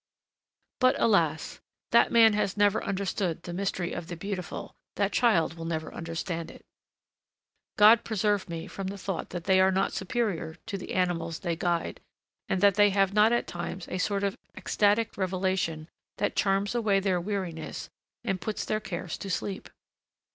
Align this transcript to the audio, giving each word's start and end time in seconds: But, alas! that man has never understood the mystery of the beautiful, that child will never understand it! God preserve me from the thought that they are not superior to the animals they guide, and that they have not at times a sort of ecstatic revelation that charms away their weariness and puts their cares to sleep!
But, 0.79 0.99
alas! 0.99 1.59
that 1.91 2.11
man 2.11 2.33
has 2.33 2.57
never 2.57 2.83
understood 2.83 3.43
the 3.43 3.53
mystery 3.53 3.93
of 3.93 4.07
the 4.07 4.15
beautiful, 4.17 4.75
that 4.95 5.11
child 5.11 5.53
will 5.53 5.65
never 5.65 5.93
understand 5.93 6.49
it! 6.49 6.65
God 7.77 8.03
preserve 8.03 8.49
me 8.49 8.65
from 8.65 8.87
the 8.87 8.97
thought 8.97 9.29
that 9.29 9.43
they 9.43 9.61
are 9.61 9.69
not 9.69 9.93
superior 9.93 10.55
to 10.65 10.75
the 10.75 10.95
animals 10.95 11.37
they 11.41 11.55
guide, 11.55 12.01
and 12.49 12.61
that 12.61 12.73
they 12.73 12.89
have 12.89 13.13
not 13.13 13.31
at 13.31 13.45
times 13.45 13.87
a 13.89 13.99
sort 13.99 14.23
of 14.23 14.39
ecstatic 14.57 15.17
revelation 15.17 15.87
that 16.17 16.35
charms 16.35 16.73
away 16.73 16.99
their 16.99 17.21
weariness 17.21 17.91
and 18.23 18.41
puts 18.41 18.65
their 18.65 18.79
cares 18.79 19.19
to 19.19 19.29
sleep! 19.29 19.69